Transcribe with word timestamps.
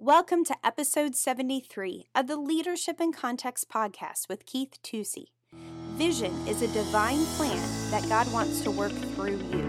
Welcome 0.00 0.44
to 0.44 0.54
episode 0.62 1.16
73 1.16 2.06
of 2.14 2.28
the 2.28 2.36
Leadership 2.36 3.00
in 3.00 3.12
Context 3.12 3.68
podcast 3.68 4.28
with 4.28 4.46
Keith 4.46 4.78
Tusey. 4.84 5.24
Vision 5.96 6.32
is 6.46 6.62
a 6.62 6.68
divine 6.68 7.24
plan 7.34 7.90
that 7.90 8.08
God 8.08 8.32
wants 8.32 8.60
to 8.60 8.70
work 8.70 8.92
through 8.92 9.38
you. 9.50 9.68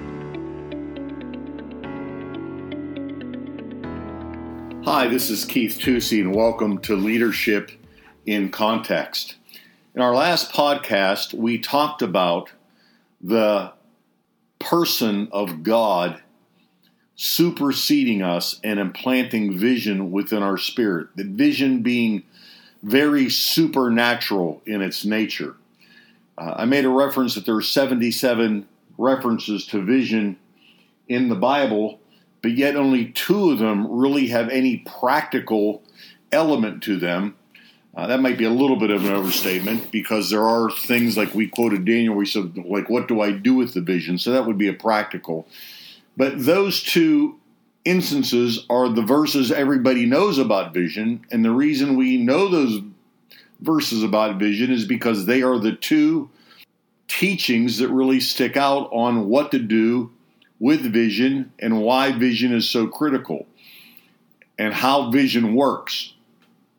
Hi, 4.85 5.07
this 5.07 5.31
is 5.31 5.45
Keith 5.45 5.79
Tusey, 5.79 6.21
and 6.21 6.35
welcome 6.35 6.77
to 6.81 6.95
Leadership 6.95 7.71
in 8.27 8.51
Context. 8.51 9.37
In 9.95 10.01
our 10.03 10.13
last 10.13 10.53
podcast, 10.53 11.33
we 11.33 11.57
talked 11.57 12.03
about 12.03 12.51
the 13.19 13.73
person 14.59 15.27
of 15.31 15.63
God 15.63 16.21
superseding 17.21 18.21
us 18.21 18.61
and 18.63 18.79
implanting 18.79 19.57
vision 19.57 20.09
within 20.09 20.41
our 20.41 20.57
spirit. 20.57 21.09
The 21.17 21.25
vision 21.25 21.81
being 21.81 22.23
very 22.81 23.29
supernatural 23.29 24.61
in 24.65 24.81
its 24.81 25.03
nature. 25.03 25.57
Uh, 26.37 26.53
I 26.59 26.63
made 26.63 26.85
a 26.85 26.89
reference 26.89 27.35
that 27.35 27.45
there 27.45 27.57
are 27.57 27.61
77 27.61 28.65
references 28.97 29.67
to 29.67 29.83
vision 29.83 30.37
in 31.09 31.27
the 31.27 31.35
Bible, 31.35 31.99
but 32.41 32.51
yet 32.51 32.77
only 32.77 33.07
two 33.07 33.51
of 33.51 33.59
them 33.59 33.99
really 33.99 34.27
have 34.27 34.47
any 34.47 34.77
practical 34.77 35.83
element 36.31 36.83
to 36.83 36.95
them. 36.95 37.35
Uh, 37.97 38.07
that 38.07 38.21
might 38.21 38.37
be 38.37 38.45
a 38.45 38.49
little 38.49 38.77
bit 38.77 38.91
of 38.91 39.03
an 39.03 39.11
overstatement 39.11 39.91
because 39.91 40.29
there 40.29 40.45
are 40.45 40.71
things 40.71 41.17
like 41.17 41.35
we 41.35 41.49
quoted 41.49 41.83
Daniel, 41.83 42.15
we 42.15 42.25
said, 42.25 42.57
like, 42.59 42.89
what 42.89 43.09
do 43.09 43.19
I 43.19 43.33
do 43.33 43.55
with 43.55 43.73
the 43.73 43.81
vision? 43.81 44.17
So 44.17 44.31
that 44.31 44.45
would 44.45 44.57
be 44.57 44.69
a 44.69 44.73
practical. 44.73 45.49
But 46.19 46.43
those 46.43 46.83
two 46.83 47.39
instances 47.85 48.65
are 48.69 48.89
the 48.89 49.01
verses 49.01 49.53
everybody 49.53 50.05
knows 50.05 50.37
about 50.37 50.73
vision. 50.73 51.25
And 51.31 51.45
the 51.45 51.51
reason 51.51 51.95
we 51.95 52.17
know 52.17 52.49
those 52.49 52.81
verses 53.61 54.03
about 54.03 54.35
vision 54.35 54.69
is 54.69 54.83
because 54.83 55.25
they 55.25 55.43
are 55.43 55.57
the 55.57 55.71
two 55.71 56.29
teachings 57.07 57.77
that 57.77 57.87
really 57.87 58.19
stick 58.19 58.57
out 58.57 58.89
on 58.91 59.29
what 59.29 59.51
to 59.51 59.59
do 59.59 60.11
with 60.59 60.81
vision 60.81 61.53
and 61.57 61.81
why 61.81 62.11
vision 62.11 62.53
is 62.53 62.69
so 62.69 62.85
critical 62.85 63.47
and 64.57 64.73
how 64.73 65.11
vision 65.11 65.55
works. 65.55 66.15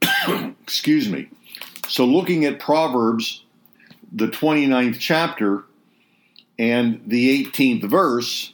Excuse 0.62 1.09
me. 1.09 1.31
So, 1.89 2.05
looking 2.05 2.45
at 2.45 2.61
Proverbs, 2.61 3.42
the 4.12 4.29
29th 4.29 4.98
chapter, 5.01 5.64
and 6.59 7.01
the 7.07 7.42
18th 7.42 7.84
verse, 7.84 8.53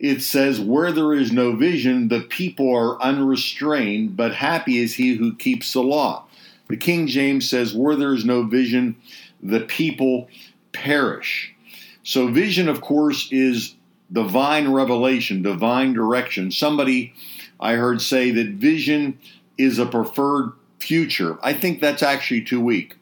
it 0.00 0.22
says, 0.22 0.58
Where 0.58 0.90
there 0.90 1.12
is 1.12 1.30
no 1.30 1.54
vision, 1.54 2.08
the 2.08 2.22
people 2.22 2.74
are 2.74 3.00
unrestrained, 3.00 4.16
but 4.16 4.34
happy 4.34 4.78
is 4.78 4.94
he 4.94 5.14
who 5.14 5.36
keeps 5.36 5.72
the 5.72 5.82
law. 5.82 6.24
The 6.68 6.76
King 6.76 7.06
James 7.06 7.48
says, 7.48 7.74
Where 7.74 7.94
there 7.94 8.14
is 8.14 8.24
no 8.24 8.42
vision, 8.42 8.96
the 9.42 9.60
people 9.60 10.28
perish. 10.72 11.54
So, 12.02 12.28
vision, 12.28 12.68
of 12.68 12.80
course, 12.80 13.28
is 13.30 13.74
divine 14.10 14.72
revelation, 14.72 15.42
divine 15.42 15.92
direction. 15.92 16.50
Somebody 16.50 17.12
I 17.60 17.74
heard 17.74 18.00
say 18.00 18.30
that 18.30 18.48
vision 18.48 19.18
is 19.58 19.78
a 19.78 19.86
preferred 19.86 20.52
future. 20.78 21.38
I 21.42 21.52
think 21.52 21.80
that's 21.80 22.02
actually 22.02 22.42
too 22.42 22.60
weak. 22.60 22.96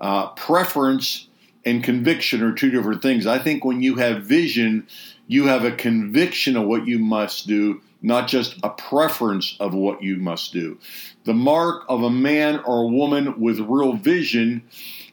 Uh, 0.00 0.28
preference 0.28 1.27
and 1.68 1.84
conviction 1.84 2.42
are 2.42 2.52
two 2.52 2.70
different 2.70 3.02
things. 3.02 3.26
I 3.26 3.38
think 3.38 3.64
when 3.64 3.82
you 3.82 3.96
have 3.96 4.24
vision, 4.24 4.86
you 5.26 5.46
have 5.46 5.64
a 5.64 5.72
conviction 5.72 6.56
of 6.56 6.66
what 6.66 6.86
you 6.86 6.98
must 6.98 7.46
do, 7.46 7.80
not 8.00 8.28
just 8.28 8.56
a 8.62 8.70
preference 8.70 9.56
of 9.60 9.74
what 9.74 10.02
you 10.02 10.16
must 10.16 10.52
do. 10.52 10.78
The 11.24 11.34
mark 11.34 11.84
of 11.88 12.02
a 12.02 12.10
man 12.10 12.60
or 12.60 12.82
a 12.84 12.88
woman 12.88 13.38
with 13.38 13.60
real 13.60 13.92
vision 13.92 14.62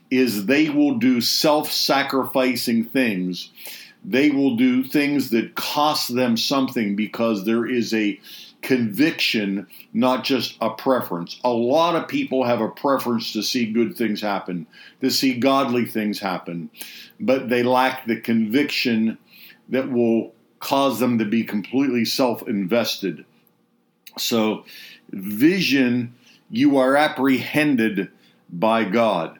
is 0.09 0.45
they 0.45 0.70
will 0.70 0.98
do 0.98 1.20
self 1.20 1.72
sacrificing 1.72 2.86
things. 2.86 3.49
They 4.08 4.30
will 4.30 4.55
do 4.55 4.83
things 4.83 5.32
that 5.32 5.55
cost 5.55 6.14
them 6.14 6.38
something 6.38 6.95
because 6.95 7.43
there 7.43 7.66
is 7.66 7.93
a 7.93 8.20
conviction, 8.61 9.67
not 9.93 10.23
just 10.23 10.58
a 10.61 10.70
preference. 10.70 11.39
A 11.43 11.52
lot 11.52 11.95
of 11.95 12.08
people 12.08 12.44
have 12.44 12.61
a 12.61 12.70
preference 12.70 13.33
to 13.33 13.42
see 13.42 13.71
good 13.71 13.95
things 13.95 14.21
happen, 14.21 14.67
to 15.02 15.10
see 15.10 15.39
godly 15.39 15.86
things 15.86 16.20
happen, 16.20 16.70
but 17.20 17.49
they 17.49 17.64
lack 17.64 18.05
the 18.05 18.20
conviction 18.20 19.17
that 19.70 19.92
will 19.92 20.33
cause 20.60 20.99
them 20.99 21.20
to 21.20 21.26
be 21.26 21.44
completely 21.44 22.05
self 22.05 22.48
invested. 22.48 23.26
So, 24.17 24.65
vision, 25.11 26.15
you 26.49 26.77
are 26.77 26.95
apprehended 26.95 28.10
by 28.49 28.86
God. 28.86 29.39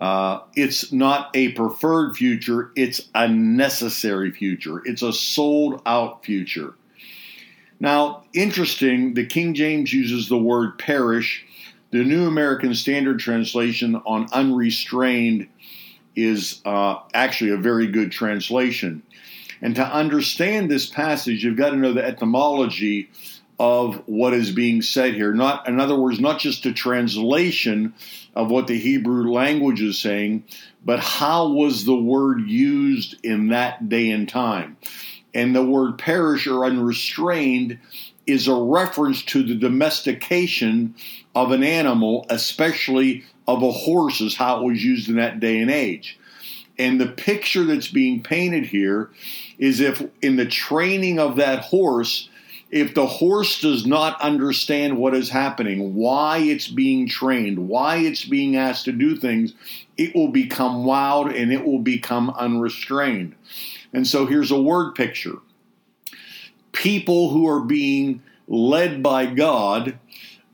Uh, 0.00 0.40
it's 0.54 0.92
not 0.92 1.30
a 1.34 1.52
preferred 1.52 2.16
future, 2.16 2.70
it's 2.76 3.08
a 3.14 3.28
necessary 3.28 4.30
future. 4.30 4.80
It's 4.84 5.02
a 5.02 5.12
sold 5.12 5.82
out 5.86 6.24
future. 6.24 6.74
Now, 7.80 8.24
interesting, 8.32 9.14
the 9.14 9.26
King 9.26 9.54
James 9.54 9.92
uses 9.92 10.28
the 10.28 10.38
word 10.38 10.78
perish. 10.78 11.44
The 11.90 12.04
New 12.04 12.26
American 12.26 12.74
Standard 12.74 13.18
Translation 13.18 13.96
on 14.06 14.26
unrestrained 14.32 15.48
is 16.14 16.60
uh, 16.64 16.96
actually 17.14 17.50
a 17.50 17.56
very 17.56 17.86
good 17.86 18.12
translation. 18.12 19.02
And 19.62 19.74
to 19.76 19.84
understand 19.84 20.70
this 20.70 20.86
passage, 20.86 21.42
you've 21.42 21.56
got 21.56 21.70
to 21.70 21.76
know 21.76 21.92
the 21.92 22.04
etymology 22.04 23.10
of 23.58 24.02
what 24.06 24.34
is 24.34 24.52
being 24.52 24.82
said 24.82 25.14
here. 25.14 25.32
Not, 25.32 25.66
in 25.68 25.80
other 25.80 25.96
words, 25.96 26.20
not 26.20 26.38
just 26.38 26.66
a 26.66 26.72
translation 26.72 27.94
of 28.34 28.50
what 28.50 28.68
the 28.68 28.78
Hebrew 28.78 29.32
language 29.32 29.80
is 29.80 29.98
saying, 29.98 30.44
but 30.84 31.00
how 31.00 31.48
was 31.48 31.84
the 31.84 31.96
word 31.96 32.48
used 32.48 33.16
in 33.24 33.48
that 33.48 33.88
day 33.88 34.10
and 34.10 34.28
time. 34.28 34.76
And 35.34 35.54
the 35.54 35.64
word 35.64 35.98
perish 35.98 36.46
or 36.46 36.64
unrestrained 36.64 37.78
is 38.26 38.46
a 38.46 38.54
reference 38.54 39.22
to 39.24 39.42
the 39.42 39.54
domestication 39.54 40.94
of 41.34 41.50
an 41.50 41.64
animal, 41.64 42.26
especially 42.30 43.24
of 43.46 43.62
a 43.62 43.72
horse, 43.72 44.20
is 44.20 44.36
how 44.36 44.60
it 44.60 44.64
was 44.70 44.84
used 44.84 45.08
in 45.08 45.16
that 45.16 45.40
day 45.40 45.58
and 45.58 45.70
age. 45.70 46.18
And 46.78 47.00
the 47.00 47.08
picture 47.08 47.64
that's 47.64 47.88
being 47.88 48.22
painted 48.22 48.66
here 48.66 49.10
is 49.58 49.80
if 49.80 50.02
in 50.22 50.36
the 50.36 50.46
training 50.46 51.18
of 51.18 51.36
that 51.36 51.60
horse, 51.60 52.28
if 52.70 52.94
the 52.94 53.06
horse 53.06 53.60
does 53.60 53.86
not 53.86 54.20
understand 54.20 54.98
what 54.98 55.14
is 55.14 55.30
happening, 55.30 55.94
why 55.94 56.38
it's 56.38 56.68
being 56.68 57.08
trained, 57.08 57.68
why 57.68 57.96
it's 57.96 58.24
being 58.24 58.56
asked 58.56 58.84
to 58.84 58.92
do 58.92 59.16
things, 59.16 59.54
it 59.96 60.14
will 60.14 60.28
become 60.28 60.84
wild 60.84 61.28
and 61.28 61.52
it 61.52 61.64
will 61.64 61.78
become 61.78 62.30
unrestrained. 62.30 63.34
And 63.92 64.06
so 64.06 64.26
here's 64.26 64.50
a 64.50 64.60
word 64.60 64.94
picture 64.94 65.38
people 66.72 67.30
who 67.30 67.48
are 67.48 67.60
being 67.60 68.22
led 68.46 69.02
by 69.02 69.26
God 69.26 69.98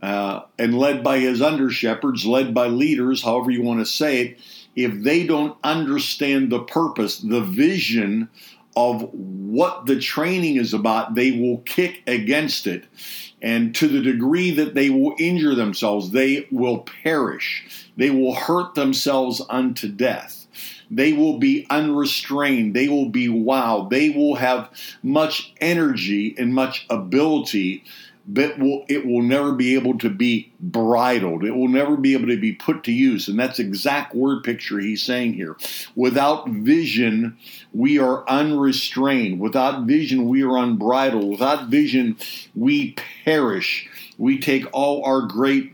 uh, 0.00 0.42
and 0.58 0.78
led 0.78 1.02
by 1.02 1.18
his 1.18 1.42
under 1.42 1.70
shepherds, 1.70 2.24
led 2.24 2.54
by 2.54 2.68
leaders, 2.68 3.22
however 3.22 3.50
you 3.50 3.62
want 3.62 3.80
to 3.80 3.86
say 3.86 4.20
it, 4.20 4.38
if 4.76 5.02
they 5.02 5.26
don't 5.26 5.56
understand 5.62 6.50
the 6.50 6.60
purpose, 6.60 7.18
the 7.18 7.40
vision 7.40 8.28
of 8.76 9.08
what 9.12 9.86
the 9.86 9.98
training 9.98 10.56
is 10.56 10.74
about, 10.74 11.14
they 11.14 11.32
will 11.32 11.58
kick 11.58 12.02
against 12.06 12.66
it. 12.66 12.84
And 13.40 13.74
to 13.76 13.88
the 13.88 14.00
degree 14.00 14.50
that 14.52 14.74
they 14.74 14.90
will 14.90 15.14
injure 15.18 15.54
themselves, 15.54 16.10
they 16.10 16.48
will 16.50 16.78
perish. 16.78 17.90
They 17.96 18.10
will 18.10 18.34
hurt 18.34 18.74
themselves 18.74 19.42
unto 19.48 19.88
death. 19.88 20.46
They 20.90 21.12
will 21.12 21.38
be 21.38 21.66
unrestrained. 21.70 22.74
They 22.74 22.88
will 22.88 23.08
be 23.08 23.28
wild. 23.28 23.90
They 23.90 24.10
will 24.10 24.36
have 24.36 24.70
much 25.02 25.52
energy 25.60 26.34
and 26.38 26.54
much 26.54 26.86
ability 26.90 27.84
but 28.26 28.58
will, 28.58 28.84
it 28.88 29.06
will 29.06 29.22
never 29.22 29.52
be 29.52 29.74
able 29.74 29.98
to 29.98 30.08
be 30.08 30.52
bridled. 30.58 31.44
It 31.44 31.52
will 31.52 31.68
never 31.68 31.96
be 31.96 32.14
able 32.14 32.28
to 32.28 32.40
be 32.40 32.52
put 32.52 32.84
to 32.84 32.92
use. 32.92 33.28
And 33.28 33.38
that's 33.38 33.58
exact 33.58 34.14
word 34.14 34.42
picture 34.42 34.78
he's 34.78 35.02
saying 35.02 35.34
here. 35.34 35.56
Without 35.94 36.48
vision, 36.48 37.36
we 37.72 37.98
are 37.98 38.28
unrestrained. 38.28 39.40
Without 39.40 39.84
vision, 39.84 40.28
we 40.28 40.42
are 40.42 40.56
unbridled. 40.56 41.30
Without 41.30 41.68
vision, 41.68 42.16
we 42.54 42.96
perish. 43.24 43.88
We 44.16 44.38
take 44.38 44.64
all 44.72 45.04
our 45.04 45.22
great 45.22 45.73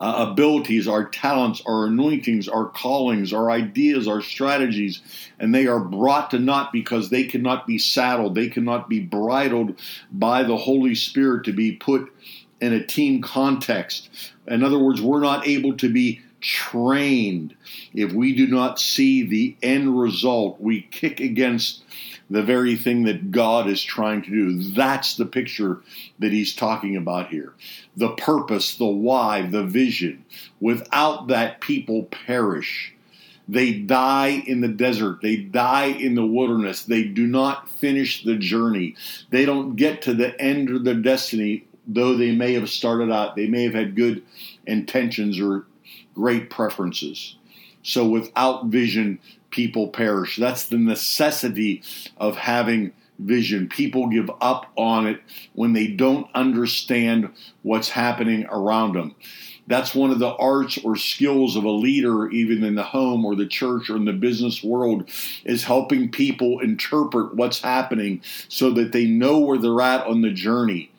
uh, 0.00 0.26
abilities, 0.30 0.86
our 0.86 1.04
talents, 1.04 1.60
our 1.66 1.86
anointings, 1.86 2.48
our 2.48 2.66
callings, 2.66 3.32
our 3.32 3.50
ideas, 3.50 4.06
our 4.06 4.22
strategies, 4.22 5.00
and 5.38 5.54
they 5.54 5.66
are 5.66 5.80
brought 5.80 6.30
to 6.30 6.38
naught 6.38 6.72
because 6.72 7.10
they 7.10 7.24
cannot 7.24 7.66
be 7.66 7.78
saddled, 7.78 8.34
they 8.34 8.48
cannot 8.48 8.88
be 8.88 9.00
bridled 9.00 9.78
by 10.12 10.42
the 10.42 10.56
Holy 10.56 10.94
Spirit 10.94 11.44
to 11.44 11.52
be 11.52 11.72
put 11.72 12.12
in 12.60 12.72
a 12.72 12.84
team 12.84 13.22
context. 13.22 14.08
In 14.46 14.62
other 14.62 14.78
words, 14.78 15.00
we're 15.00 15.20
not 15.20 15.46
able 15.46 15.76
to 15.78 15.92
be 15.92 16.20
trained 16.40 17.54
if 17.92 18.12
we 18.12 18.34
do 18.34 18.46
not 18.46 18.78
see 18.78 19.24
the 19.24 19.56
end 19.62 20.00
result. 20.00 20.60
We 20.60 20.82
kick 20.82 21.20
against 21.20 21.82
the 22.30 22.42
very 22.42 22.76
thing 22.76 23.04
that 23.04 23.30
God 23.30 23.68
is 23.68 23.82
trying 23.82 24.22
to 24.22 24.30
do. 24.30 24.62
That's 24.72 25.16
the 25.16 25.26
picture 25.26 25.80
that 26.18 26.32
he's 26.32 26.54
talking 26.54 26.96
about 26.96 27.28
here. 27.28 27.54
The 27.98 28.10
purpose, 28.10 28.76
the 28.76 28.86
why, 28.86 29.42
the 29.42 29.64
vision. 29.64 30.24
Without 30.60 31.26
that, 31.28 31.60
people 31.60 32.04
perish. 32.04 32.94
They 33.48 33.72
die 33.72 34.44
in 34.46 34.60
the 34.60 34.68
desert. 34.68 35.20
They 35.20 35.36
die 35.36 35.86
in 35.86 36.14
the 36.14 36.24
wilderness. 36.24 36.84
They 36.84 37.02
do 37.02 37.26
not 37.26 37.68
finish 37.68 38.22
the 38.22 38.36
journey. 38.36 38.94
They 39.30 39.44
don't 39.44 39.74
get 39.74 40.02
to 40.02 40.14
the 40.14 40.40
end 40.40 40.70
of 40.70 40.84
their 40.84 40.94
destiny, 40.94 41.64
though 41.88 42.14
they 42.16 42.30
may 42.30 42.52
have 42.52 42.70
started 42.70 43.10
out. 43.10 43.34
They 43.34 43.48
may 43.48 43.64
have 43.64 43.74
had 43.74 43.96
good 43.96 44.22
intentions 44.66 45.40
or 45.40 45.66
great 46.14 46.50
preferences. 46.50 47.36
So 47.82 48.08
without 48.08 48.66
vision, 48.66 49.18
people 49.50 49.88
perish. 49.88 50.36
That's 50.36 50.68
the 50.68 50.78
necessity 50.78 51.82
of 52.16 52.36
having 52.36 52.92
vision. 53.18 53.68
People 53.68 54.08
give 54.08 54.30
up 54.40 54.70
on 54.76 55.06
it 55.06 55.20
when 55.54 55.72
they 55.72 55.88
don't 55.88 56.28
understand 56.34 57.30
what's 57.62 57.88
happening 57.90 58.46
around 58.50 58.94
them. 58.94 59.14
That's 59.66 59.94
one 59.94 60.10
of 60.10 60.18
the 60.18 60.34
arts 60.34 60.78
or 60.82 60.96
skills 60.96 61.54
of 61.54 61.64
a 61.64 61.70
leader, 61.70 62.30
even 62.30 62.64
in 62.64 62.74
the 62.74 62.82
home 62.82 63.24
or 63.24 63.36
the 63.36 63.46
church 63.46 63.90
or 63.90 63.96
in 63.96 64.06
the 64.06 64.14
business 64.14 64.64
world, 64.64 65.10
is 65.44 65.64
helping 65.64 66.10
people 66.10 66.60
interpret 66.60 67.34
what's 67.34 67.60
happening 67.60 68.22
so 68.48 68.70
that 68.70 68.92
they 68.92 69.04
know 69.04 69.38
where 69.40 69.58
they're 69.58 69.82
at 69.82 70.06
on 70.06 70.22
the 70.22 70.30
journey. 70.30 70.90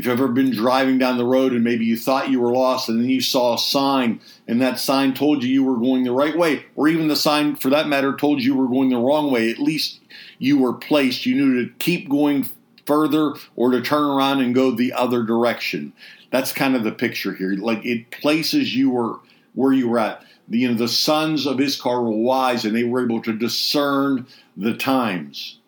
If 0.00 0.06
you've 0.06 0.18
ever 0.18 0.28
been 0.28 0.50
driving 0.50 0.96
down 0.96 1.18
the 1.18 1.26
road 1.26 1.52
and 1.52 1.62
maybe 1.62 1.84
you 1.84 1.94
thought 1.94 2.30
you 2.30 2.40
were 2.40 2.52
lost 2.52 2.88
and 2.88 3.02
then 3.02 3.10
you 3.10 3.20
saw 3.20 3.56
a 3.56 3.58
sign 3.58 4.22
and 4.48 4.62
that 4.62 4.80
sign 4.80 5.12
told 5.12 5.42
you 5.42 5.50
you 5.50 5.62
were 5.62 5.76
going 5.76 6.04
the 6.04 6.10
right 6.10 6.34
way, 6.34 6.64
or 6.74 6.88
even 6.88 7.08
the 7.08 7.16
sign 7.16 7.54
for 7.54 7.68
that 7.68 7.86
matter 7.86 8.16
told 8.16 8.40
you 8.40 8.54
you 8.54 8.58
were 8.58 8.66
going 8.66 8.88
the 8.88 8.96
wrong 8.96 9.30
way, 9.30 9.50
at 9.50 9.58
least 9.58 10.00
you 10.38 10.56
were 10.56 10.72
placed. 10.72 11.26
You 11.26 11.34
knew 11.34 11.66
to 11.66 11.74
keep 11.74 12.08
going 12.08 12.48
further 12.86 13.34
or 13.56 13.72
to 13.72 13.82
turn 13.82 14.04
around 14.04 14.40
and 14.40 14.54
go 14.54 14.70
the 14.70 14.94
other 14.94 15.22
direction. 15.22 15.92
That's 16.30 16.50
kind 16.50 16.74
of 16.74 16.82
the 16.82 16.92
picture 16.92 17.34
here. 17.34 17.52
Like 17.52 17.84
it 17.84 18.10
places 18.10 18.74
you 18.74 18.88
were 18.88 19.16
where 19.54 19.74
you 19.74 19.86
were 19.86 19.98
at. 19.98 20.24
The, 20.48 20.60
you 20.60 20.68
know, 20.68 20.78
the 20.78 20.88
sons 20.88 21.44
of 21.44 21.60
Issachar 21.60 22.00
were 22.00 22.10
wise 22.10 22.64
and 22.64 22.74
they 22.74 22.84
were 22.84 23.04
able 23.04 23.20
to 23.20 23.34
discern 23.34 24.26
the 24.56 24.72
times. 24.72 25.58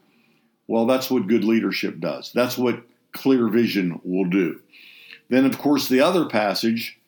Well, 0.68 0.86
that's 0.86 1.10
what 1.10 1.26
good 1.26 1.44
leadership 1.44 2.00
does. 2.00 2.32
That's 2.32 2.56
what 2.56 2.82
clear 3.12 3.48
vision 3.48 4.00
will 4.04 4.28
do. 4.28 4.60
Then, 5.28 5.44
of 5.44 5.58
course, 5.58 5.88
the 5.88 6.00
other 6.00 6.26
passage 6.26 6.98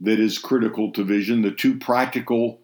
that 0.00 0.20
is 0.20 0.38
critical 0.38 0.92
to 0.92 1.04
vision, 1.04 1.42
the 1.42 1.50
two 1.50 1.78
practical 1.78 2.60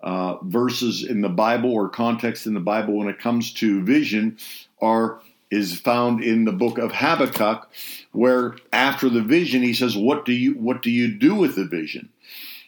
uh, 0.00 0.36
verses 0.42 1.04
in 1.04 1.20
the 1.20 1.28
Bible 1.28 1.72
or 1.72 1.88
context 1.88 2.46
in 2.46 2.54
the 2.54 2.60
Bible 2.60 2.94
when 2.94 3.08
it 3.08 3.18
comes 3.18 3.52
to 3.54 3.82
vision 3.82 4.38
are 4.80 5.20
is 5.50 5.80
found 5.80 6.22
in 6.22 6.44
the 6.44 6.52
book 6.52 6.76
of 6.76 6.92
Habakkuk, 6.92 7.70
where 8.12 8.54
after 8.72 9.08
the 9.08 9.22
vision 9.22 9.62
he 9.62 9.72
says, 9.72 9.96
"What 9.96 10.24
do 10.24 10.32
you 10.32 10.52
what 10.52 10.82
do 10.82 10.90
you 10.90 11.18
do 11.18 11.34
with 11.34 11.56
the 11.56 11.64
vision?" 11.64 12.10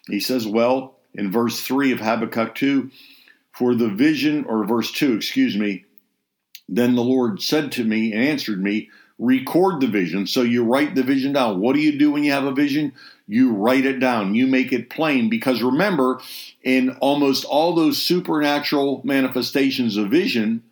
He 0.07 0.19
says, 0.19 0.47
"Well, 0.47 0.97
in 1.15 1.31
verse 1.31 1.61
three 1.61 1.93
of 1.93 2.01
Habakkuk 2.01 2.55
two, 2.55 2.91
for 3.53 3.75
the 3.75 3.89
vision 3.89 4.45
or 4.45 4.65
verse 4.65 4.91
two, 4.91 5.15
excuse 5.15 5.57
me, 5.57 5.85
then 6.69 6.95
the 6.95 7.05
Lord 7.05 7.43
said 7.43 7.73
to 7.73 7.85
me 7.85 8.13
and 8.13 8.23
answered 8.23 8.63
me, 8.63 8.89
record 9.21 9.81
the 9.81 9.87
vision. 9.87 10.27
So 10.27 10.43
you 10.43 10.65
write 10.65 10.95
the 10.95 11.03
vision 11.03 11.35
down. 11.35 11.61
What 11.61 11.75
do 11.75 11.81
you 11.81 11.97
do 11.99 12.11
when 12.11 12.25
you 12.25 12.33
have 12.33 12.45
a 12.45 12.53
vision? 12.53 12.95
You 13.29 13.53
write 13.53 13.85
it 13.85 14.01
down. 14.01 14.35
You 14.35 14.47
make 14.47 14.73
it 14.73 14.91
plain. 14.91 15.29
Because 15.29 15.63
remember, 15.63 16.21
in 16.65 16.91
almost 17.01 17.45
all 17.45 17.75
those 17.75 18.03
supernatural 18.03 19.03
manifestations 19.05 19.97
of 19.97 20.11
vision, 20.11 20.65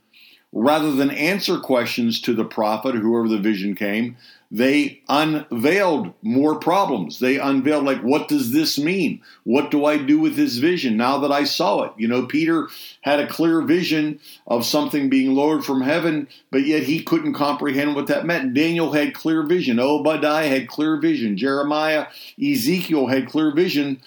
rather 0.53 0.93
than 0.93 1.11
answer 1.11 1.59
questions 1.59 2.21
to 2.23 2.35
the 2.35 2.45
prophet, 2.45 2.95
whoever 2.95 3.29
the 3.29 3.39
vision 3.39 3.75
came, 3.75 4.17
they 4.51 5.03
unveiled 5.11 6.15
more 6.23 6.59
problems. 6.59 7.19
They 7.19 7.39
unveiled, 7.39 7.85
like, 7.85 8.01
what 8.01 8.29
does 8.29 8.51
this 8.51 8.79
mean? 8.79 9.21
What 9.45 9.71
do 9.71 9.85
I 9.85 9.99
do 9.99 10.19
with 10.19 10.37
this 10.37 10.57
vision 10.57 10.97
now 10.97 11.19
that 11.19 11.31
I 11.31 11.45
saw 11.45 11.83
it? 11.83 11.93
You 11.99 12.09
know, 12.09 12.25
Peter 12.25 12.69
had 13.03 13.21
a 13.21 13.27
clear 13.27 13.61
vision 13.61 14.21
of 14.47 14.65
something 14.65 15.11
being 15.11 15.35
lowered 15.35 15.67
from 15.67 15.83
heaven, 15.83 16.29
but 16.51 16.65
yet 16.65 16.85
he 16.85 17.03
couldn't 17.03 17.35
comprehend 17.35 17.95
what 17.95 18.07
that 18.07 18.25
meant. 18.25 18.55
Daniel 18.55 18.93
had 18.93 19.13
clear 19.13 19.43
vision. 19.43 19.79
Obadiah 19.79 20.49
had 20.49 20.67
clear 20.67 20.97
vision. 20.97 21.37
Jeremiah, 21.37 22.07
Ezekiel 22.43 23.07
had 23.09 23.29
clear 23.29 23.55
vision, 23.55 24.01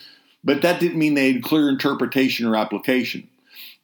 but 0.43 0.63
that 0.63 0.79
didn't 0.79 0.97
mean 0.97 1.13
they 1.13 1.33
had 1.33 1.43
clear 1.43 1.69
interpretation 1.69 2.47
or 2.47 2.55
application. 2.55 3.27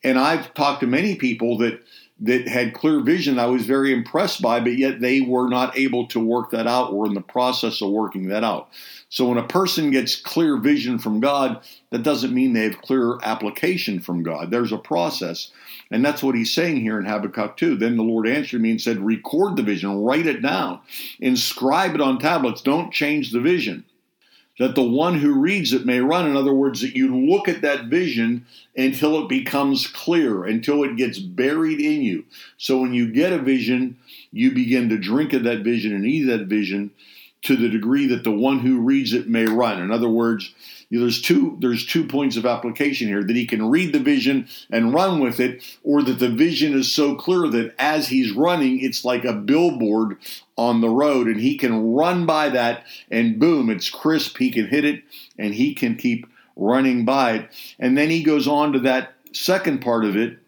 And 0.03 0.18
I've 0.18 0.56
talked 0.56 0.80
to 0.80 0.88
many 0.88 1.15
people 1.15 1.60
that 1.60 1.83
that 2.19 2.48
had 2.48 2.74
clear 2.74 3.00
vision 3.02 3.38
I 3.38 3.46
was 3.46 3.66
very 3.66 3.94
impressed 3.94 4.42
by, 4.42 4.60
but 4.60 4.78
yet 4.78 5.00
they 5.00 5.22
were 5.22 5.48
not 5.48 5.78
able 5.78 6.08
to 6.08 6.19
work 6.19 6.52
that 6.52 6.66
out 6.66 6.92
or 6.92 7.06
in 7.06 7.14
the 7.14 7.22
process 7.22 7.81
of 7.81 7.92
working 7.92 8.30
that 8.30 8.44
out. 8.44 8.69
So 9.10 9.28
when 9.28 9.38
a 9.38 9.48
person 9.48 9.92
gets 9.92 10.16
clear 10.16 10.58
vision 10.58 10.98
from 11.00 11.19
God, 11.19 11.62
that 11.92 12.04
doesn't 12.04 12.34
mean 12.34 12.54
they 12.54 12.64
have 12.64 12.81
clear 12.81 13.19
application 13.24 14.00
from 14.00 14.24
God. 14.24 14.52
There's 14.52 14.72
a 14.72 14.78
process. 14.78 15.52
And 15.92 16.04
that's 16.04 16.24
what 16.24 16.36
he's 16.36 16.54
saying 16.54 16.81
here 16.81 17.00
in 17.00 17.06
Habakkuk 17.06 17.56
2. 17.56 17.78
Then 17.78 17.96
the 17.96 18.04
Lord 18.04 18.28
answered 18.28 18.62
me 18.62 18.72
and 18.72 18.81
said, 18.81 19.00
Record 19.00 19.56
the 19.56 19.63
vision, 19.63 20.02
write 20.02 20.25
it 20.25 20.42
down, 20.42 20.81
inscribe 21.20 21.96
it 21.96 22.02
on 22.02 22.20
tablets, 22.20 22.62
don't 22.62 22.92
change 22.92 23.31
the 23.31 23.40
vision 23.40 23.86
that 24.59 24.75
the 24.75 24.83
one 24.83 25.19
who 25.19 25.39
reads 25.39 25.74
it 25.74 25.86
may 25.86 26.00
run. 26.00 26.27
In 26.27 26.36
other 26.36 26.54
words, 26.54 26.81
that 26.81 26.95
you 26.95 27.15
look 27.15 27.48
at 27.48 27.62
that 27.62 27.86
vision 27.86 28.45
until 28.75 29.19
it 29.21 29.30
becomes 29.30 29.88
clear, 29.88 30.45
until 30.45 30.83
it 30.83 30.98
gets 30.98 31.19
buried 31.19 31.80
in 31.80 32.01
you. 32.01 32.25
So 32.57 32.80
when 32.81 32.94
you 32.94 33.12
get 33.12 33.33
a 33.33 33.39
vision, 33.39 33.98
you 34.31 34.51
begin 34.51 34.89
to 34.89 34.98
drink 34.98 35.33
of 35.33 35.44
that 35.44 35.59
vision 35.59 35.94
and 35.94 36.06
eat 36.06 36.24
that 36.24 36.48
vision 36.48 36.92
to 37.44 37.56
the 37.56 37.69
degree 37.69 38.07
that 38.07 38.24
the 38.24 38.31
one 38.31 38.59
who 38.59 38.81
reads 38.81 39.13
it 39.13 39.30
may 39.30 39.45
run. 39.45 39.81
In 39.81 39.92
other 39.92 40.09
words, 40.09 40.54
you 40.89 41.00
know, 41.00 41.06
there's 41.06 41.21
two 41.21 41.57
there's 41.60 41.86
two 41.86 42.07
points 42.07 42.38
of 42.38 42.45
application 42.45 43.07
here 43.07 43.24
that 43.24 43.36
he 43.36 43.45
can 43.45 43.69
read 43.69 43.94
the 43.94 44.00
vision 44.00 44.48
and 44.69 44.94
run 44.94 45.19
with 45.19 45.39
it, 45.39 45.62
or 45.83 46.01
that 46.01 46.19
the 46.19 46.30
vision 46.30 46.74
is 46.74 46.92
so 46.92 47.15
clear 47.15 47.48
that 47.50 47.75
as 47.77 48.07
he's 48.07 48.31
running, 48.31 48.80
it's 48.80 49.03
like 49.03 49.25
a 49.25 49.33
billboard 49.33 50.18
on 50.57 50.81
the 50.81 50.89
road, 50.89 51.27
and 51.27 51.39
he 51.39 51.57
can 51.57 51.94
run 51.94 52.25
by 52.25 52.50
that, 52.50 52.83
and 53.12 53.39
boom, 53.39 53.69
it's 53.69 53.89
crisp. 53.89 54.38
He 54.38 54.51
can 54.51 54.68
hit 54.68 54.86
it, 54.86 55.04
and 55.38 55.54
he 55.54 55.74
can 55.74 55.95
keep 55.95 56.27
running 56.56 57.06
by 57.06 57.33
it. 57.33 57.50
And 57.80 57.98
then 57.98 58.09
he 58.09 58.24
goes 58.24 58.48
on 58.48 58.74
to 58.74 58.80
that 58.80 59.13
second 59.33 59.81
part 59.81 60.04
of 60.04 60.18
it. 60.18 60.39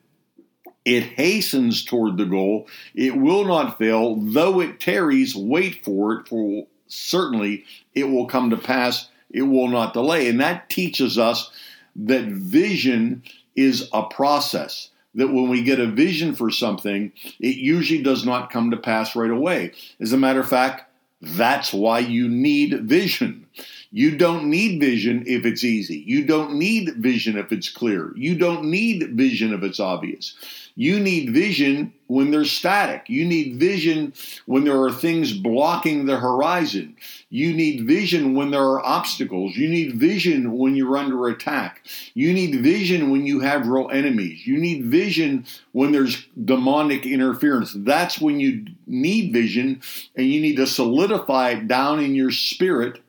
It 0.86 1.04
hastens 1.04 1.84
toward 1.84 2.18
the 2.18 2.26
goal. 2.26 2.68
It 2.96 3.16
will 3.16 3.46
not 3.46 3.78
fail, 3.78 4.16
though 4.16 4.60
it 4.60 4.80
tarries. 4.80 5.36
Wait 5.36 5.84
for 5.84 6.14
it, 6.14 6.28
for 6.28 6.66
certainly 6.88 7.66
it 7.94 8.06
will 8.06 8.26
come 8.26 8.50
to 8.50 8.58
pass 8.58 9.10
it 9.30 9.44
will 9.44 9.68
not 9.68 9.94
delay. 9.94 10.28
And 10.28 10.40
that 10.40 10.70
teaches 10.70 11.18
us 11.18 11.52
that 11.96 12.26
vision 12.26 13.24
is 13.56 13.90
a 13.94 14.04
process. 14.04 14.90
That 15.16 15.34
when 15.34 15.50
we 15.50 15.64
get 15.64 15.80
a 15.80 15.88
vision 15.88 16.36
for 16.36 16.52
something, 16.52 17.12
it 17.40 17.58
usually 17.58 18.04
does 18.04 18.26
not 18.26 18.52
come 18.52 18.72
to 18.72 18.78
pass 18.78 19.16
right 19.16 19.32
away. 19.32 19.72
As 20.00 20.14
a 20.14 20.18
matter 20.18 20.40
of 20.40 20.50
fact, 20.50 20.84
that's 21.22 21.74
why 21.74 22.00
you 22.00 22.30
need 22.30 22.84
vision. 22.84 23.48
You 23.92 24.18
don't 24.18 24.52
need 24.52 24.80
vision 24.80 25.24
if 25.26 25.46
it's 25.46 25.64
easy. 25.64 26.04
You 26.06 26.24
don't 26.24 26.54
need 26.54 26.96
vision 26.98 27.40
if 27.40 27.52
it's 27.52 27.70
clear. 27.70 28.14
You 28.16 28.36
don't 28.38 28.66
need 28.66 29.18
vision 29.18 29.52
if 29.52 29.64
it's 29.64 29.80
obvious. 29.80 30.36
You 30.76 31.00
need 31.00 31.34
vision 31.34 31.94
when 32.06 32.30
there's 32.30 32.52
static. 32.52 33.10
You 33.10 33.26
need 33.26 33.60
vision 33.60 34.14
when 34.46 34.64
there 34.64 34.82
are 34.84 34.92
things 34.92 35.34
blocking 35.34 36.06
the 36.06 36.18
horizon. 36.18 36.98
You 37.30 37.52
need 37.52 37.88
vision 37.88 38.36
when 38.36 38.52
there 38.52 38.62
are 38.62 38.86
obstacles. 38.86 39.58
You 39.58 39.68
need 39.68 39.96
vision 39.96 40.58
when 40.58 40.76
you're 40.76 40.96
under 40.96 41.28
attack. 41.28 41.86
You 42.14 42.32
need 42.32 42.62
vision 42.62 43.10
when 43.10 43.26
you 43.26 43.40
have 43.40 43.68
real 43.68 43.90
enemies. 43.92 44.46
You 44.46 44.58
need 44.60 44.86
vision 44.86 45.48
when 45.72 45.92
there's 45.92 46.28
demonic 46.46 47.08
interference. 47.08 47.74
That's 47.76 48.22
when 48.22 48.40
you 48.40 48.68
need 48.86 49.34
vision 49.34 49.82
and 50.16 50.28
you 50.28 50.40
need 50.40 50.58
to 50.58 50.68
solidify 50.68 51.50
it 51.50 51.68
down 51.68 52.00
in 52.00 52.14
your 52.14 52.32
spirit 52.32 53.02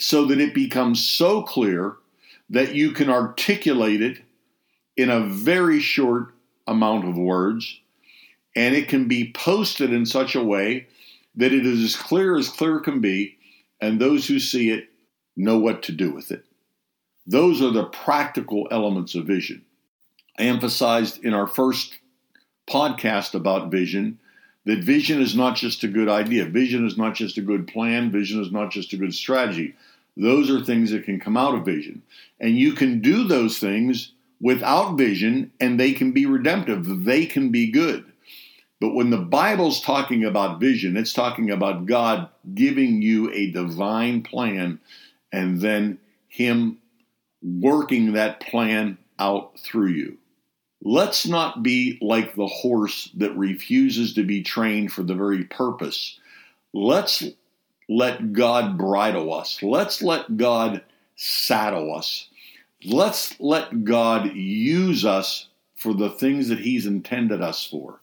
so 0.00 0.24
that 0.26 0.40
it 0.40 0.54
becomes 0.54 1.04
so 1.04 1.42
clear 1.42 1.96
that 2.50 2.74
you 2.74 2.92
can 2.92 3.10
articulate 3.10 4.00
it 4.00 4.18
in 4.96 5.10
a 5.10 5.20
very 5.20 5.80
short 5.80 6.34
amount 6.66 7.06
of 7.06 7.16
words, 7.16 7.80
and 8.56 8.74
it 8.74 8.88
can 8.88 9.08
be 9.08 9.32
posted 9.32 9.92
in 9.92 10.06
such 10.06 10.34
a 10.34 10.42
way 10.42 10.86
that 11.34 11.52
it 11.52 11.64
is 11.64 11.82
as 11.82 11.96
clear 11.96 12.36
as 12.36 12.48
clear 12.48 12.80
can 12.80 13.00
be, 13.00 13.36
and 13.80 14.00
those 14.00 14.26
who 14.26 14.38
see 14.38 14.70
it 14.70 14.88
know 15.36 15.58
what 15.58 15.82
to 15.84 15.92
do 15.92 16.10
with 16.10 16.30
it. 16.30 16.44
Those 17.26 17.62
are 17.62 17.70
the 17.70 17.84
practical 17.84 18.66
elements 18.70 19.14
of 19.14 19.26
vision. 19.26 19.64
I 20.38 20.44
emphasized 20.44 21.24
in 21.24 21.34
our 21.34 21.46
first 21.46 21.98
podcast 22.68 23.34
about 23.34 23.70
vision 23.70 24.18
that 24.64 24.82
vision 24.82 25.22
is 25.22 25.34
not 25.34 25.56
just 25.56 25.84
a 25.84 25.88
good 25.88 26.08
idea, 26.08 26.44
vision 26.44 26.86
is 26.86 26.98
not 26.98 27.14
just 27.14 27.38
a 27.38 27.42
good 27.42 27.66
plan, 27.66 28.10
vision 28.10 28.42
is 28.42 28.52
not 28.52 28.70
just 28.70 28.92
a 28.92 28.96
good 28.96 29.14
strategy. 29.14 29.74
Those 30.18 30.50
are 30.50 30.64
things 30.64 30.90
that 30.90 31.04
can 31.04 31.20
come 31.20 31.36
out 31.36 31.54
of 31.54 31.64
vision. 31.64 32.02
And 32.40 32.58
you 32.58 32.72
can 32.72 33.00
do 33.00 33.24
those 33.24 33.58
things 33.58 34.12
without 34.40 34.98
vision 34.98 35.52
and 35.60 35.78
they 35.78 35.92
can 35.92 36.10
be 36.10 36.26
redemptive. 36.26 37.04
They 37.04 37.24
can 37.24 37.50
be 37.50 37.70
good. 37.70 38.04
But 38.80 38.94
when 38.94 39.10
the 39.10 39.18
Bible's 39.18 39.80
talking 39.80 40.24
about 40.24 40.60
vision, 40.60 40.96
it's 40.96 41.12
talking 41.12 41.50
about 41.50 41.86
God 41.86 42.28
giving 42.54 43.00
you 43.00 43.32
a 43.32 43.52
divine 43.52 44.22
plan 44.22 44.80
and 45.32 45.60
then 45.60 45.98
Him 46.28 46.78
working 47.42 48.12
that 48.12 48.40
plan 48.40 48.98
out 49.18 49.58
through 49.60 49.88
you. 49.88 50.18
Let's 50.82 51.26
not 51.26 51.62
be 51.62 51.98
like 52.00 52.34
the 52.34 52.46
horse 52.46 53.10
that 53.16 53.36
refuses 53.36 54.14
to 54.14 54.24
be 54.24 54.42
trained 54.42 54.92
for 54.92 55.02
the 55.02 55.14
very 55.14 55.44
purpose. 55.44 56.18
Let's 56.72 57.24
let 57.88 58.32
God 58.32 58.76
bridle 58.76 59.32
us. 59.32 59.62
Let's 59.62 60.02
let 60.02 60.36
God 60.36 60.82
saddle 61.16 61.94
us. 61.94 62.28
Let's 62.84 63.38
let 63.40 63.84
God 63.84 64.34
use 64.34 65.04
us 65.04 65.48
for 65.74 65.94
the 65.94 66.10
things 66.10 66.48
that 66.48 66.60
He's 66.60 66.86
intended 66.86 67.40
us 67.40 67.64
for. 67.64 68.00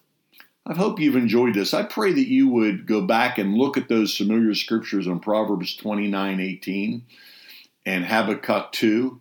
I 0.65 0.74
hope 0.74 1.00
you've 1.00 1.15
enjoyed 1.15 1.54
this. 1.54 1.74
I 1.74 1.84
pray 1.84 2.12
that 2.12 2.27
you 2.27 2.50
would 2.50 2.88
go 2.88 3.01
back 3.01 3.38
and 3.38 3.54
look 3.54 3.77
at 3.77 3.88
those 3.88 4.18
familiar 4.18 4.56
scriptures 4.56 5.08
on 5.08 5.20
Proverbs 5.20 5.75
29 5.75 6.39
18 6.39 7.06
and 7.86 8.06
Habakkuk 8.06 8.72
2 8.72 9.20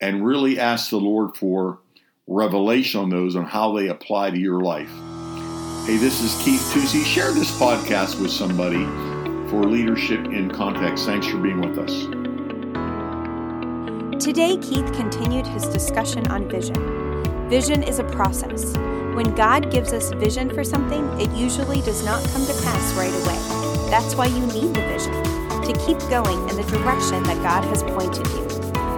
and 0.00 0.24
really 0.24 0.60
ask 0.60 0.90
the 0.90 0.98
Lord 0.98 1.36
for 1.36 1.80
revelation 2.28 3.00
on 3.00 3.10
those 3.10 3.34
on 3.34 3.44
how 3.44 3.76
they 3.76 3.88
apply 3.88 4.30
to 4.30 4.38
your 4.38 4.60
life. 4.60 4.90
Hey, 5.86 5.96
this 5.96 6.22
is 6.22 6.40
Keith 6.44 6.62
Tusey. 6.72 7.04
Share 7.04 7.32
this 7.32 7.50
podcast 7.58 8.20
with 8.20 8.30
somebody 8.30 8.86
for 9.52 9.64
leadership 9.64 10.24
in 10.24 10.50
context. 10.50 11.04
Thanks 11.04 11.26
for 11.26 11.36
being 11.36 11.60
with 11.60 11.78
us. 11.78 11.92
Today, 14.24 14.56
Keith 14.56 14.90
continued 14.94 15.46
his 15.46 15.68
discussion 15.68 16.26
on 16.28 16.48
vision. 16.48 17.50
Vision 17.50 17.82
is 17.82 17.98
a 17.98 18.04
process. 18.04 18.74
When 19.14 19.34
God 19.34 19.70
gives 19.70 19.92
us 19.92 20.10
vision 20.12 20.48
for 20.48 20.64
something, 20.64 21.06
it 21.20 21.30
usually 21.36 21.82
does 21.82 22.02
not 22.02 22.26
come 22.30 22.46
to 22.46 22.54
pass 22.62 22.94
right 22.94 23.12
away. 23.12 23.90
That's 23.90 24.14
why 24.14 24.28
you 24.28 24.40
need 24.46 24.72
the 24.72 24.86
vision 24.88 25.12
to 25.12 25.72
keep 25.84 25.98
going 26.08 26.48
in 26.48 26.56
the 26.56 26.64
direction 26.70 27.22
that 27.24 27.36
God 27.42 27.62
has 27.64 27.82
pointed 27.82 28.26
you. 28.28 28.48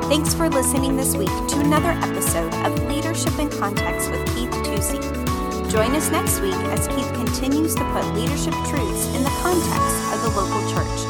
Thanks 0.08 0.34
for 0.34 0.48
listening 0.48 0.96
this 0.96 1.16
week 1.16 1.34
to 1.48 1.58
another 1.58 1.90
episode 1.90 2.54
of 2.64 2.80
Leadership 2.84 3.36
in 3.40 3.50
Context 3.50 4.08
with 4.08 4.24
Keith 4.36 4.52
Tusey. 4.62 5.23
Join 5.74 5.90
us 5.96 6.08
next 6.08 6.40
week 6.40 6.54
as 6.70 6.86
Keith 6.86 7.12
continues 7.14 7.74
to 7.74 7.82
put 7.90 8.06
leadership 8.14 8.54
truths 8.70 9.06
in 9.16 9.24
the 9.24 9.34
context 9.42 10.14
of 10.14 10.22
the 10.22 10.30
local 10.40 10.62
church. 10.70 11.00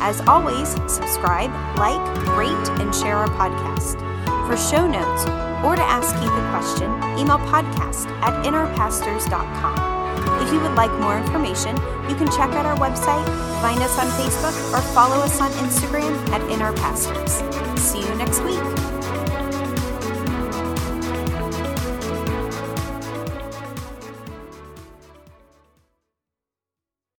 As 0.00 0.22
always, 0.22 0.70
subscribe, 0.90 1.50
like, 1.76 2.00
rate, 2.34 2.80
and 2.80 2.94
share 2.94 3.16
our 3.16 3.28
podcast. 3.28 4.00
For 4.48 4.56
show 4.56 4.86
notes 4.86 5.26
or 5.62 5.76
to 5.76 5.82
ask 5.82 6.14
Keith 6.14 6.32
a 6.32 6.48
question, 6.56 6.88
email 7.18 7.36
podcast 7.52 8.06
at 8.22 8.46
innerpastors.com. 8.46 10.40
If 10.40 10.50
you 10.54 10.60
would 10.60 10.74
like 10.74 10.92
more 11.02 11.18
information, 11.18 11.76
you 12.08 12.16
can 12.16 12.28
check 12.28 12.48
out 12.56 12.64
our 12.64 12.78
website, 12.78 13.26
find 13.60 13.78
us 13.82 13.98
on 13.98 14.06
Facebook, 14.16 14.56
or 14.72 14.80
follow 14.94 15.16
us 15.16 15.38
on 15.38 15.50
Instagram 15.52 16.16
at 16.30 16.40
Inner 16.50 16.72
Pastors. 16.72 17.42
See 17.78 18.00
you 18.00 18.14
next 18.14 18.40
week. 18.40 18.83